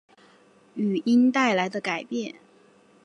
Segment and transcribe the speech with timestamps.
[0.73, 2.33] 语音带来的改变